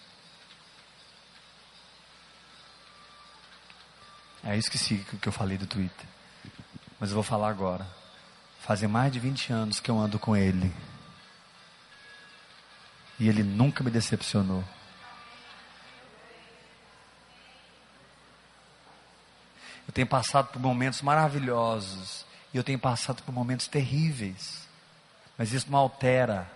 É 4.42 4.56
isso 4.56 4.70
que 4.70 4.78
que 5.18 5.28
eu 5.28 5.32
falei 5.32 5.58
do 5.58 5.66
Twitter. 5.66 6.06
Mas 6.98 7.10
eu 7.10 7.14
vou 7.14 7.22
falar 7.22 7.48
agora. 7.48 7.86
Fazem 8.60 8.88
mais 8.88 9.12
de 9.12 9.18
20 9.18 9.52
anos 9.52 9.80
que 9.80 9.90
eu 9.90 9.98
ando 9.98 10.18
com 10.18 10.36
ele. 10.36 10.72
E 13.18 13.28
ele 13.28 13.42
nunca 13.42 13.84
me 13.84 13.90
decepcionou. 13.90 14.64
Eu 19.90 19.92
tenho 19.92 20.06
passado 20.06 20.52
por 20.52 20.62
momentos 20.62 21.02
maravilhosos. 21.02 22.24
E 22.54 22.56
eu 22.56 22.62
tenho 22.62 22.78
passado 22.78 23.24
por 23.24 23.34
momentos 23.34 23.66
terríveis. 23.66 24.68
Mas 25.36 25.52
isso 25.52 25.68
não 25.68 25.80
altera 25.80 26.48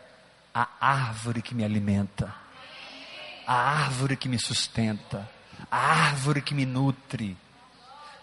a 0.55 0.69
árvore 0.81 1.43
que 1.43 1.53
me 1.53 1.64
alimenta. 1.64 2.33
A 3.45 3.55
árvore 3.55 4.17
que 4.17 4.29
me 4.29 4.38
sustenta. 4.38 5.29
A 5.69 5.76
árvore 5.76 6.43
que 6.43 6.55
me 6.55 6.64
nutre. 6.64 7.37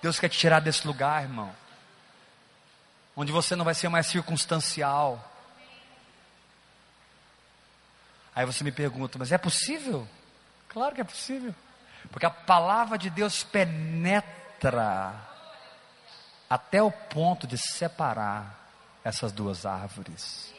Deus 0.01 0.17
quer 0.17 0.29
te 0.29 0.37
tirar 0.37 0.61
desse 0.61 0.87
lugar, 0.87 1.23
irmão. 1.23 1.53
Onde 3.13 3.33
você 3.33 3.53
não 3.53 3.65
vai 3.65 3.73
ser 3.73 3.89
mais 3.89 4.07
circunstancial. 4.07 5.29
Aí 8.33 8.45
você 8.45 8.63
me 8.63 8.71
pergunta, 8.71 9.19
mas 9.19 9.33
é 9.33 9.37
possível? 9.37 10.07
Claro 10.69 10.95
que 10.95 11.01
é 11.01 11.03
possível. 11.03 11.53
Porque 12.11 12.25
a 12.25 12.29
palavra 12.29 12.97
de 12.97 13.09
Deus 13.09 13.43
penetra 13.43 14.39
penetra 14.61 15.13
até 16.47 16.81
o 16.83 16.91
ponto 16.91 17.47
de 17.47 17.57
separar 17.57 18.59
essas 19.03 19.31
duas 19.31 19.65
árvores. 19.65 20.53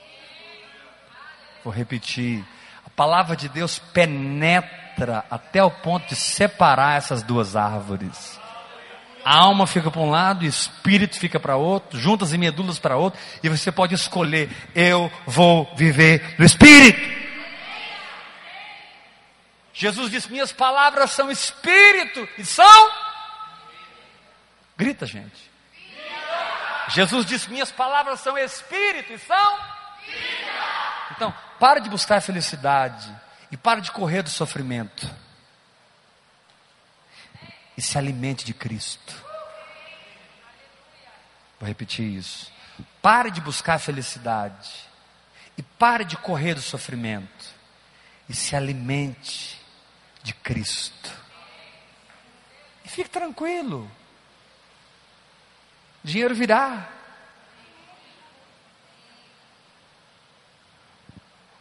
Vou 1.63 1.73
repetir. 1.73 2.45
A 2.85 2.91
palavra 2.91 3.37
de 3.37 3.49
Deus 3.49 3.79
penetra 3.79 5.25
até 5.31 5.63
o 5.63 5.71
ponto 5.71 6.09
de 6.09 6.17
separar 6.17 6.97
essas 6.97 7.23
duas 7.23 7.55
árvores. 7.55 8.41
A 9.25 9.37
alma 9.37 9.69
fica 9.69 9.89
para 9.89 10.01
um 10.01 10.11
lado, 10.11 10.43
o 10.43 10.49
espírito 10.49 11.17
fica 11.17 11.39
para 11.39 11.55
outro, 11.55 11.97
juntas 11.97 12.33
e 12.33 12.39
medulas 12.39 12.81
para 12.81 12.97
outro, 12.97 13.21
e 13.41 13.49
você 13.49 13.71
pode 13.71 13.95
escolher: 13.95 14.51
eu 14.75 15.13
vou 15.25 15.73
viver 15.77 16.35
no 16.37 16.45
espírito. 16.45 17.23
Jesus 19.73 20.11
disse: 20.11 20.31
Minhas 20.31 20.53
palavras 20.53 21.13
são 21.13 21.31
espírito 21.31 22.29
e 22.37 22.45
são 22.45 22.91
Grita, 24.77 25.07
gente. 25.07 25.51
Jesus 26.89 27.25
disse: 27.27 27.51
Minhas 27.51 27.71
palavras 27.71 28.21
são 28.21 28.37
espírito 28.37 29.13
e 29.13 29.19
são 29.19 29.57
vida. 30.07 30.53
Então, 31.13 31.35
para 31.59 31.81
de 31.81 31.89
buscar 31.89 32.17
a 32.17 32.21
felicidade 32.21 33.15
e 33.51 33.57
para 33.57 33.81
de 33.81 33.91
correr 33.93 34.23
do 34.23 34.31
sofrimento. 34.31 35.09
E 37.77 37.83
se 37.83 37.97
alimente 37.97 38.45
de 38.45 38.53
Cristo. 38.53 39.15
Vou 41.59 41.69
repetir 41.69 42.05
isso. 42.05 42.53
Pare 43.01 43.31
de 43.31 43.41
buscar 43.41 43.75
a 43.75 43.79
felicidade 43.79 44.71
e 45.57 45.63
pare 45.63 46.05
de 46.05 46.17
correr 46.17 46.55
do 46.55 46.63
sofrimento 46.63 47.55
e 48.29 48.35
se 48.35 48.57
alimente 48.57 49.61
de 50.23 50.33
Cristo. 50.35 51.11
E 52.85 52.89
fique 52.89 53.09
tranquilo. 53.09 53.91
Dinheiro 56.05 56.35
virá. 56.35 56.89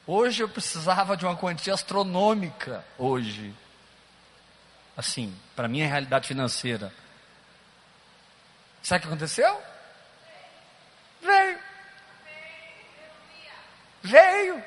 Hoje 0.06 0.44
eu 0.44 0.50
precisava 0.50 1.16
de 1.16 1.26
uma 1.26 1.38
quantia 1.38 1.74
astronômica 1.74 2.84
hoje. 2.98 3.54
Assim, 4.98 5.34
para 5.56 5.68
minha 5.68 5.88
realidade 5.88 6.28
financeira. 6.28 6.94
Sabe 8.82 9.00
o 9.00 9.02
que 9.02 9.08
aconteceu? 9.08 9.62
Veio. 11.22 11.60
Veio. 14.02 14.64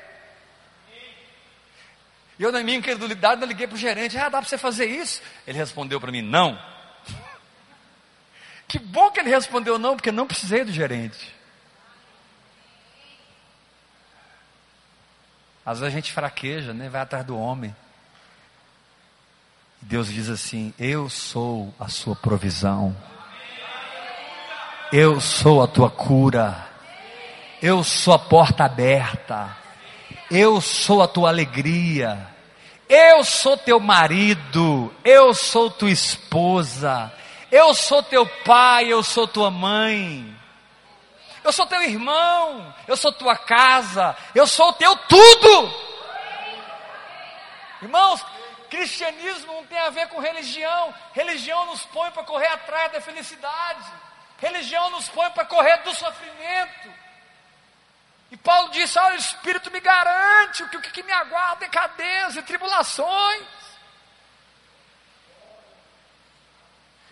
E 2.39 2.43
eu, 2.43 2.51
na 2.51 2.63
minha 2.63 2.77
incredulidade, 2.77 3.41
eu 3.41 3.47
liguei 3.47 3.67
para 3.67 3.75
o 3.75 3.79
gerente: 3.79 4.17
Ah, 4.17 4.29
dá 4.29 4.39
para 4.39 4.49
você 4.49 4.57
fazer 4.57 4.85
isso? 4.85 5.21
Ele 5.45 5.57
respondeu 5.57 5.99
para 5.99 6.11
mim: 6.11 6.21
Não. 6.21 6.57
Que 8.75 8.79
bom 8.79 9.09
que 9.09 9.21
ele 9.21 9.29
respondeu 9.29 9.79
não, 9.79 9.95
porque 9.95 10.11
não 10.11 10.27
precisei 10.27 10.65
do 10.65 10.71
gerente. 10.73 11.33
Às 15.65 15.79
vezes 15.79 15.93
a 15.93 15.95
gente 15.95 16.11
fraqueja, 16.11 16.73
né? 16.73 16.89
vai 16.89 16.99
atrás 16.99 17.25
do 17.25 17.39
homem. 17.39 17.73
Deus 19.79 20.11
diz 20.11 20.29
assim: 20.29 20.73
Eu 20.77 21.09
sou 21.09 21.73
a 21.79 21.87
sua 21.87 22.17
provisão. 22.17 22.93
Eu 24.91 25.21
sou 25.21 25.63
a 25.63 25.67
tua 25.67 25.89
cura. 25.89 26.67
Eu 27.61 27.81
sou 27.81 28.13
a 28.13 28.19
porta 28.19 28.65
aberta. 28.65 29.55
Eu 30.29 30.59
sou 30.59 31.01
a 31.01 31.07
tua 31.07 31.29
alegria. 31.29 32.27
Eu 32.89 33.23
sou 33.23 33.55
teu 33.55 33.79
marido. 33.79 34.93
Eu 35.01 35.33
sou 35.33 35.71
tua 35.71 35.91
esposa. 35.91 37.09
Eu 37.55 37.73
sou 37.73 38.03
teu 38.03 38.27
pai. 38.43 38.91
Eu 38.91 39.01
sou 39.01 39.25
tua 39.25 39.49
mãe. 39.49 40.37
Eu 41.41 41.53
sou 41.53 41.65
teu 41.65 41.81
irmão. 41.81 42.75
Eu 42.85 42.97
sou 42.97 43.13
tua 43.13 43.37
casa. 43.37 44.13
Eu 44.35 44.45
sou 44.45 44.73
teu 44.73 44.93
tudo. 44.97 45.85
Irmãos, 47.81 48.21
cristianismo 48.69 49.53
não 49.53 49.65
tem 49.67 49.79
a 49.79 49.89
ver 49.89 50.09
com 50.09 50.19
religião. 50.19 50.93
Religião 51.13 51.65
nos 51.67 51.85
põe 51.85 52.11
para 52.11 52.23
correr 52.23 52.47
atrás 52.47 52.91
da 52.91 52.99
felicidade. 52.99 53.89
Religião 54.37 54.89
nos 54.89 55.07
põe 55.07 55.29
para 55.29 55.45
correr 55.45 55.77
do 55.77 55.95
sofrimento. 55.95 56.93
E 58.31 58.35
Paulo 58.35 58.69
disse: 58.71 58.99
Olha, 58.99 59.15
o 59.15 59.19
Espírito 59.19 59.71
me 59.71 59.79
garante 59.79 60.65
que 60.65 60.75
o 60.75 60.81
que 60.81 61.03
me 61.03 61.13
aguarda 61.13 61.63
é 61.63 61.69
cadeias 61.69 62.35
e 62.35 62.41
tribulações. 62.41 63.43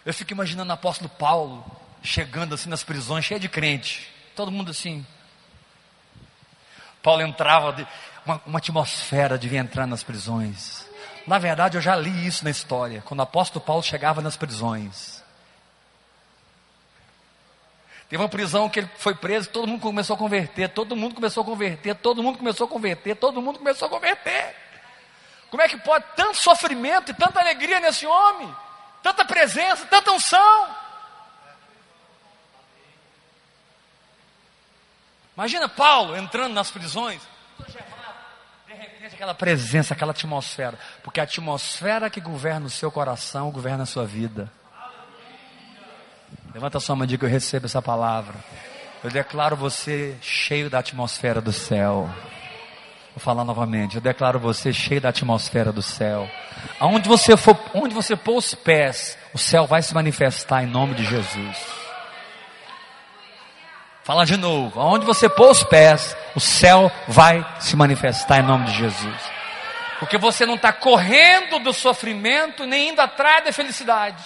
Eu 0.05 0.13
fico 0.13 0.33
imaginando 0.33 0.69
o 0.69 0.73
apóstolo 0.73 1.09
Paulo 1.09 1.65
chegando 2.01 2.53
assim 2.53 2.69
nas 2.69 2.83
prisões, 2.83 3.23
cheio 3.23 3.39
de 3.39 3.47
crente, 3.47 4.11
todo 4.35 4.51
mundo 4.51 4.71
assim. 4.71 5.05
Paulo 7.01 7.21
entrava, 7.21 7.87
uma, 8.25 8.41
uma 8.45 8.57
atmosfera 8.57 9.37
devia 9.37 9.59
entrar 9.59 9.87
nas 9.87 10.03
prisões. 10.03 10.85
Na 11.25 11.39
verdade, 11.39 11.77
eu 11.77 11.81
já 11.81 11.95
li 11.95 12.27
isso 12.27 12.43
na 12.43 12.49
história, 12.49 13.01
quando 13.05 13.21
o 13.21 13.23
apóstolo 13.23 13.63
Paulo 13.63 13.81
chegava 13.81 14.21
nas 14.21 14.35
prisões. 14.35 15.23
Teve 18.09 18.21
uma 18.21 18.29
prisão 18.29 18.69
que 18.69 18.79
ele 18.79 18.89
foi 18.97 19.15
preso, 19.15 19.49
todo 19.49 19.67
mundo 19.67 19.81
começou 19.81 20.15
a 20.15 20.19
converter, 20.19 20.69
todo 20.69 20.95
mundo 20.95 21.15
começou 21.15 21.41
a 21.41 21.45
converter, 21.45 21.95
todo 21.95 22.21
mundo 22.21 22.37
começou 22.37 22.65
a 22.65 22.69
converter, 22.69 23.15
todo 23.15 23.41
mundo 23.41 23.57
começou 23.59 23.87
a 23.87 23.89
converter. 23.89 24.55
Como 25.49 25.63
é 25.63 25.69
que 25.69 25.77
pode 25.77 26.05
tanto 26.15 26.37
sofrimento 26.37 27.11
e 27.11 27.13
tanta 27.13 27.39
alegria 27.39 27.79
nesse 27.79 28.05
homem? 28.05 28.53
Tanta 29.03 29.25
presença, 29.25 29.85
tanta 29.85 30.11
unção. 30.11 30.75
Imagina 35.35 35.67
Paulo 35.67 36.15
entrando 36.15 36.53
nas 36.53 36.71
prisões, 36.71 37.21
de 38.67 38.73
repente 38.73 39.15
aquela 39.15 39.33
presença, 39.33 39.93
aquela 39.93 40.11
atmosfera, 40.11 40.79
porque 41.03 41.19
a 41.19 41.23
atmosfera 41.23 42.09
que 42.09 42.21
governa 42.21 42.67
o 42.67 42.69
seu 42.69 42.91
coração 42.91 43.51
governa 43.51 43.83
a 43.83 43.87
sua 43.87 44.05
vida. 44.05 44.49
Levanta 46.53 46.77
a 46.77 46.81
sua 46.81 46.95
mão 46.95 47.03
e 47.03 47.07
diga: 47.07 47.25
Eu 47.25 47.31
recebo 47.31 47.65
essa 47.65 47.81
palavra. 47.81 48.35
Eu 49.03 49.09
declaro 49.09 49.55
você 49.55 50.15
cheio 50.21 50.69
da 50.69 50.79
atmosfera 50.79 51.41
do 51.41 51.51
céu. 51.51 52.09
Vou 53.15 53.19
falar 53.19 53.45
novamente. 53.45 53.95
Eu 53.95 54.01
declaro 54.01 54.39
você 54.39 54.73
cheio 54.73 54.99
da 54.99 55.09
atmosfera 55.09 55.71
do 55.71 55.81
céu. 55.81 56.27
Aonde 56.79 57.07
você 57.07 57.37
for, 57.37 57.57
onde 57.73 57.93
você 57.93 58.15
pôr 58.15 58.37
os 58.37 58.55
pés, 58.55 59.17
o 59.33 59.37
céu 59.37 59.67
vai 59.67 59.81
se 59.83 59.93
manifestar 59.93 60.63
em 60.63 60.67
nome 60.67 60.95
de 60.95 61.05
Jesus. 61.05 61.57
Fala 64.03 64.25
de 64.25 64.35
novo. 64.35 64.79
Aonde 64.79 65.05
você 65.05 65.29
pôr 65.29 65.51
os 65.51 65.63
pés, 65.63 66.17
o 66.35 66.39
céu 66.39 66.91
vai 67.07 67.45
se 67.59 67.75
manifestar 67.75 68.39
em 68.39 68.43
nome 68.43 68.65
de 68.65 68.73
Jesus. 68.73 69.31
Porque 69.99 70.17
você 70.17 70.45
não 70.45 70.55
está 70.55 70.73
correndo 70.73 71.59
do 71.59 71.71
sofrimento, 71.71 72.65
nem 72.65 72.89
indo 72.89 72.99
atrás 72.99 73.45
da 73.45 73.53
felicidade. 73.53 74.23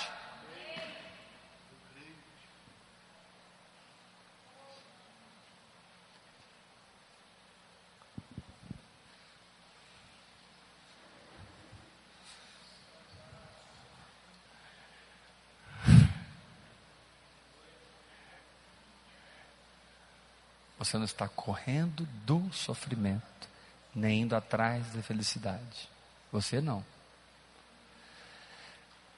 Você 20.78 20.98
não 20.98 21.06
está 21.06 21.28
correndo 21.28 22.06
do 22.26 22.52
sofrimento, 22.54 23.50
nem 23.96 24.22
indo 24.22 24.36
atrás 24.36 24.88
da 24.94 25.02
felicidade. 25.02 25.90
Você 26.32 26.62
não. 26.62 26.86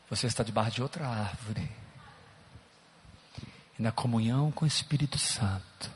Você 0.09 0.27
está 0.27 0.43
debaixo 0.43 0.71
de 0.71 0.81
outra 0.81 1.07
árvore. 1.07 1.69
E 3.77 3.81
na 3.81 3.91
comunhão 3.91 4.51
com 4.51 4.65
o 4.65 4.67
Espírito 4.67 5.17
Santo. 5.17 5.91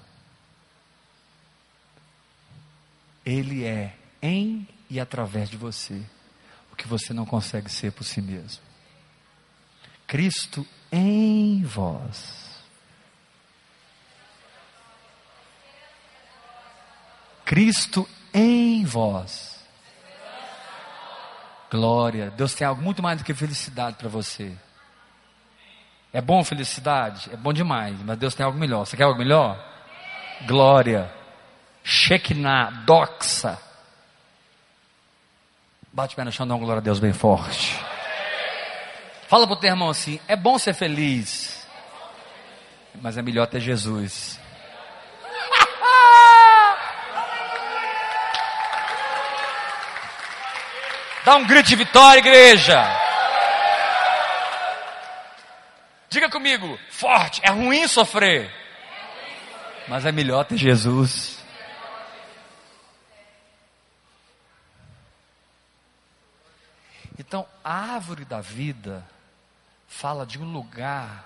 Ele 3.25 3.63
é 3.63 3.97
em 4.21 4.67
e 4.89 4.99
através 4.99 5.49
de 5.49 5.55
você 5.55 6.03
o 6.71 6.75
que 6.75 6.87
você 6.87 7.13
não 7.13 7.25
consegue 7.25 7.69
ser 7.69 7.91
por 7.91 8.03
si 8.03 8.21
mesmo. 8.21 8.61
Cristo 10.05 10.67
em 10.91 11.63
vós 11.63 12.52
Cristo 17.45 18.07
em 18.33 18.83
vós. 18.85 19.63
Glória. 21.69 22.31
Deus 22.31 22.53
tem 22.53 22.65
algo 22.67 22.81
muito 22.81 23.01
mais 23.01 23.17
do 23.17 23.23
que 23.23 23.33
felicidade 23.33 23.97
para 23.97 24.09
você. 24.09 24.53
É 26.11 26.21
bom 26.21 26.43
felicidade? 26.43 27.29
É 27.33 27.35
bom 27.35 27.51
demais, 27.51 27.99
mas 28.03 28.17
Deus 28.17 28.35
tem 28.35 28.45
algo 28.45 28.57
melhor. 28.57 28.85
Você 28.85 28.95
quer 28.95 29.03
algo 29.03 29.17
melhor? 29.17 29.57
Glória. 30.45 31.11
Shekinah, 31.83 32.69
doxa. 32.85 33.57
Bate 35.91 36.13
o 36.13 36.15
pé 36.15 36.23
no 36.23 36.31
chão, 36.31 36.47
dá 36.47 36.53
uma 36.53 36.63
glória 36.63 36.79
a 36.79 36.83
Deus 36.83 36.99
bem 36.99 37.13
forte. 37.13 37.79
Fala 39.27 39.47
para 39.47 39.55
o 39.55 39.59
teu 39.59 39.69
irmão 39.69 39.89
assim: 39.89 40.19
é 40.27 40.35
bom 40.35 40.57
ser 40.59 40.73
feliz, 40.73 41.67
mas 43.01 43.17
é 43.17 43.21
melhor 43.21 43.47
ter 43.47 43.59
Jesus. 43.59 44.39
Dá 51.25 51.37
um 51.37 51.47
grito 51.47 51.69
de 51.69 51.75
vitória, 51.77 52.19
igreja. 52.19 52.83
Diga 56.09 56.29
comigo, 56.29 56.77
forte, 56.89 57.41
é 57.43 57.49
ruim 57.49 57.87
sofrer, 57.87 58.53
mas 59.87 60.05
é 60.05 60.11
melhor 60.11 60.43
ter 60.43 60.57
Jesus. 60.57 61.39
Então, 67.17 67.47
a 67.63 67.93
árvore 67.93 68.25
da 68.25 68.41
vida 68.41 69.07
fala 69.87 70.25
de 70.25 70.37
um 70.37 70.51
lugar 70.51 71.23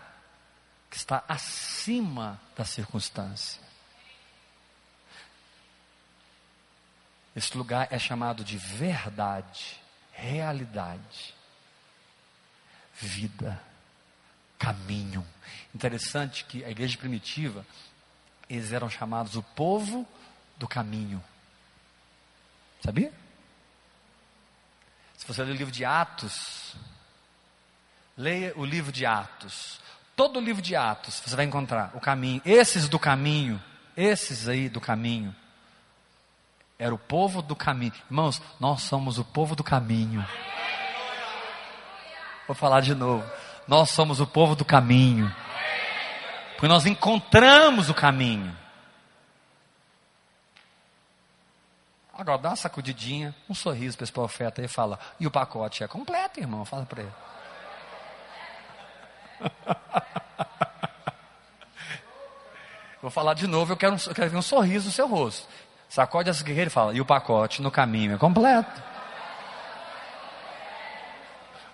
que 0.91 0.95
está 0.95 1.23
acima 1.27 2.39
da 2.55 2.63
circunstância. 2.63 3.61
Esse 7.35 7.57
lugar 7.57 7.87
é 7.89 7.97
chamado 7.97 8.43
de 8.43 8.57
verdade 8.57 9.86
realidade, 10.17 11.33
vida, 12.95 13.61
caminho. 14.57 15.25
Interessante 15.73 16.43
que 16.43 16.65
a 16.65 16.69
igreja 16.69 16.97
primitiva, 16.97 17.65
eles 18.49 18.71
eram 18.71 18.89
chamados 18.89 19.35
o 19.35 19.43
povo 19.43 20.07
do 20.57 20.67
caminho. 20.67 21.23
Sabia? 22.83 23.13
Se 25.15 25.27
você 25.27 25.43
ler 25.43 25.51
o 25.51 25.55
livro 25.55 25.73
de 25.73 25.85
Atos, 25.85 26.75
leia 28.17 28.53
o 28.55 28.65
livro 28.65 28.91
de 28.91 29.05
Atos. 29.05 29.79
Todo 30.15 30.39
o 30.39 30.41
livro 30.41 30.61
de 30.61 30.75
Atos 30.75 31.21
você 31.23 31.35
vai 31.35 31.45
encontrar 31.45 31.95
o 31.95 31.99
caminho. 31.99 32.41
Esses 32.43 32.89
do 32.89 32.97
caminho, 32.97 33.63
esses 33.95 34.47
aí 34.47 34.67
do 34.67 34.81
caminho 34.81 35.35
era 36.79 36.93
o 36.93 36.97
povo 36.97 37.41
do 37.41 37.55
caminho. 37.55 37.93
Irmãos, 38.09 38.41
nós 38.59 38.83
somos 38.83 39.17
o 39.17 39.25
povo 39.25 39.55
do 39.55 39.63
caminho. 39.63 40.25
Vou 42.45 42.55
falar 42.55 42.81
de 42.81 42.93
novo. 42.93 43.27
Nós 43.67 43.89
somos 43.89 44.19
o 44.19 44.27
povo 44.27 44.55
do 44.55 44.63
caminho. 44.63 45.33
Porque 46.53 46.67
nós 46.67 46.85
encontramos 46.85 47.89
o 47.89 47.93
caminho. 47.93 48.55
Agora 52.13 52.37
dá 52.39 52.49
uma 52.49 52.55
sacudidinha, 52.55 53.35
um 53.47 53.53
sorriso 53.53 53.95
para 53.95 54.03
esse 54.03 54.13
profeta 54.13 54.61
e 54.61 54.67
fala: 54.67 54.99
e 55.19 55.27
o 55.27 55.31
pacote 55.31 55.83
é 55.83 55.87
completo, 55.87 56.39
irmão? 56.39 56.65
Fala 56.65 56.85
para 56.85 57.01
ele. 57.03 57.13
Vou 62.99 63.11
falar 63.11 63.35
de 63.35 63.45
novo, 63.45 63.73
eu 63.73 63.77
quero, 63.77 63.93
um, 63.93 63.97
eu 64.07 64.15
quero 64.15 64.31
ver 64.31 64.37
um 64.37 64.41
sorriso 64.41 64.87
no 64.87 64.91
seu 64.91 65.07
rosto. 65.07 65.47
Sacode 65.89 66.29
as 66.29 66.41
guerreiras 66.41 66.71
e 66.71 66.73
fala, 66.73 66.93
e 66.93 67.01
o 67.01 67.05
pacote 67.05 67.61
no 67.61 67.71
caminho 67.71 68.15
é 68.15 68.17
completo. 68.17 68.83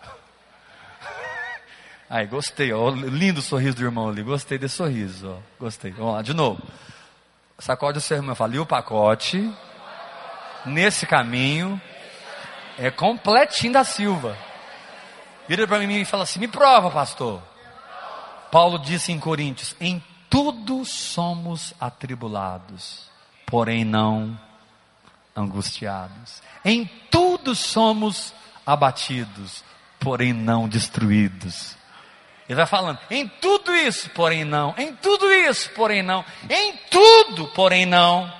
Aí, 2.09 2.27
gostei, 2.27 2.71
ó, 2.71 2.89
lindo 2.89 3.41
sorriso 3.41 3.77
do 3.77 3.83
irmão 3.83 4.09
ali, 4.09 4.21
gostei 4.21 4.57
desse 4.57 4.75
sorriso, 4.75 5.31
ó, 5.31 5.37
gostei. 5.59 5.91
Vamos 5.91 6.13
lá, 6.13 6.21
de 6.21 6.33
novo. 6.33 6.61
Sacode 7.57 7.97
o 7.97 8.01
seu 8.01 8.17
irmão, 8.17 8.35
fala, 8.35 8.55
e 8.55 8.59
o 8.59 8.65
pacote, 8.65 9.51
nesse 10.65 11.07
caminho, 11.07 11.81
é 12.77 12.91
completinho 12.91 13.73
da 13.73 13.83
Silva. 13.83 14.37
Vira 15.47 15.67
para 15.67 15.79
mim 15.79 16.01
e 16.01 16.05
fala 16.05 16.23
assim, 16.23 16.39
me 16.39 16.47
prova, 16.47 16.89
pastor. 16.89 17.41
Paulo 18.51 18.79
disse 18.79 19.11
em 19.11 19.19
Coríntios, 19.19 19.75
em 19.79 20.03
tudo 20.29 20.85
somos 20.85 21.73
atribulados, 21.79 23.09
porém 23.45 23.83
não 23.83 24.39
angustiados. 25.35 26.41
Em 26.63 26.85
tudo 27.09 27.55
somos 27.55 28.33
abatidos, 28.65 29.63
porém 29.99 30.33
não 30.33 30.67
destruídos. 30.67 31.75
Ele 32.47 32.55
vai 32.55 32.65
falando, 32.65 32.99
em 33.09 33.27
tudo 33.27 33.73
isso, 33.73 34.09
porém 34.09 34.43
não, 34.43 34.75
em 34.77 34.93
tudo 34.95 35.31
isso, 35.33 35.69
porém 35.71 36.03
não, 36.03 36.25
em 36.49 36.77
tudo, 36.89 37.47
porém 37.49 37.85
não. 37.85 38.31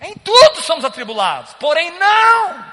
Em 0.00 0.14
tudo 0.18 0.60
somos 0.60 0.84
atribulados, 0.84 1.54
porém 1.54 1.90
não. 1.98 2.64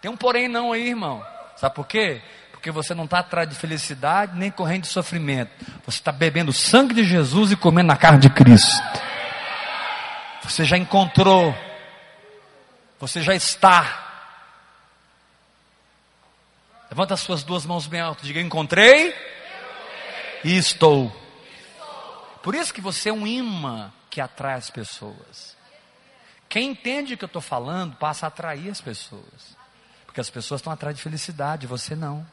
Tem 0.00 0.10
um 0.10 0.16
porém 0.16 0.48
não 0.48 0.72
aí, 0.72 0.88
irmão. 0.88 1.24
Sabe 1.56 1.74
por 1.74 1.86
quê? 1.86 2.22
Porque 2.64 2.72
você 2.72 2.94
não 2.94 3.04
está 3.04 3.18
atrás 3.18 3.46
de 3.46 3.54
felicidade 3.54 4.38
nem 4.38 4.50
correndo 4.50 4.84
de 4.84 4.88
sofrimento. 4.88 5.52
Você 5.84 5.98
está 5.98 6.10
bebendo 6.10 6.50
o 6.50 6.54
sangue 6.54 6.94
de 6.94 7.04
Jesus 7.04 7.52
e 7.52 7.56
comendo 7.56 7.92
a 7.92 7.96
carne 7.96 8.20
de 8.20 8.30
Cristo. 8.30 8.82
Você 10.42 10.64
já 10.64 10.78
encontrou. 10.78 11.54
Você 12.98 13.20
já 13.20 13.34
está. 13.34 14.00
Levanta 16.90 17.12
as 17.12 17.20
suas 17.20 17.44
duas 17.44 17.66
mãos 17.66 17.86
bem 17.86 18.00
alto. 18.00 18.24
Diga: 18.24 18.40
Encontrei 18.40 19.14
e 20.42 20.56
estou. 20.56 21.14
Por 22.42 22.54
isso 22.54 22.72
que 22.72 22.80
você 22.80 23.10
é 23.10 23.12
um 23.12 23.26
imã 23.26 23.92
que 24.08 24.22
atrai 24.22 24.54
as 24.54 24.70
pessoas. 24.70 25.54
Quem 26.48 26.70
entende 26.70 27.12
o 27.12 27.18
que 27.18 27.24
eu 27.24 27.26
estou 27.26 27.42
falando 27.42 27.94
passa 27.96 28.24
a 28.24 28.28
atrair 28.28 28.70
as 28.70 28.80
pessoas. 28.80 29.54
Porque 30.06 30.22
as 30.22 30.30
pessoas 30.30 30.62
estão 30.62 30.72
atrás 30.72 30.96
de 30.96 31.02
felicidade, 31.02 31.66
você 31.66 31.94
não. 31.94 32.26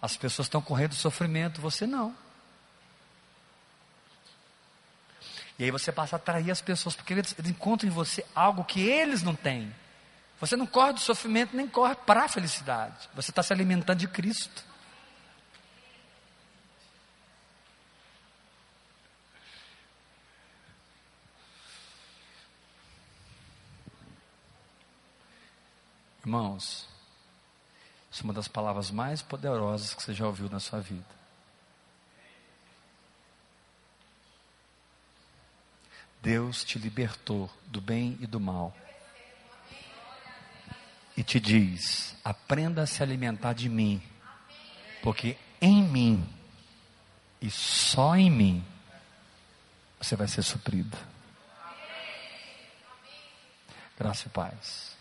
As 0.00 0.16
pessoas 0.16 0.46
estão 0.46 0.60
correndo 0.60 0.94
sofrimento, 0.94 1.60
você 1.60 1.86
não. 1.86 2.14
E 5.58 5.64
aí 5.64 5.70
você 5.70 5.90
passa 5.90 6.16
a 6.16 6.18
atrair 6.18 6.50
as 6.50 6.60
pessoas, 6.60 6.94
porque 6.94 7.14
eles 7.14 7.34
encontram 7.44 7.88
em 7.88 7.92
você 7.92 8.24
algo 8.34 8.62
que 8.64 8.80
eles 8.80 9.22
não 9.22 9.34
têm. 9.34 9.74
Você 10.38 10.54
não 10.54 10.66
corre 10.66 10.92
do 10.92 11.00
sofrimento, 11.00 11.56
nem 11.56 11.66
corre 11.66 11.94
para 11.94 12.24
a 12.24 12.28
felicidade. 12.28 13.08
Você 13.14 13.30
está 13.30 13.42
se 13.42 13.52
alimentando 13.52 13.98
de 13.98 14.08
Cristo. 14.08 14.64
Irmãos, 26.20 26.86
isso 28.16 28.22
é 28.22 28.24
uma 28.24 28.32
das 28.32 28.48
palavras 28.48 28.90
mais 28.90 29.20
poderosas 29.20 29.92
que 29.92 30.02
você 30.02 30.14
já 30.14 30.26
ouviu 30.26 30.48
na 30.48 30.58
sua 30.58 30.80
vida. 30.80 31.04
Deus 36.22 36.64
te 36.64 36.78
libertou 36.78 37.50
do 37.66 37.78
bem 37.78 38.16
e 38.18 38.26
do 38.26 38.40
mal 38.40 38.74
e 41.14 41.22
te 41.22 41.38
diz: 41.38 42.16
aprenda 42.24 42.84
a 42.84 42.86
se 42.86 43.02
alimentar 43.02 43.52
de 43.52 43.68
mim, 43.68 44.02
porque 45.02 45.36
em 45.60 45.82
mim 45.82 46.26
e 47.38 47.50
só 47.50 48.16
em 48.16 48.30
mim 48.30 48.64
você 50.00 50.16
vai 50.16 50.26
ser 50.26 50.42
suprido. 50.42 50.96
Graça 53.98 54.26
e 54.26 54.30
paz. 54.30 54.95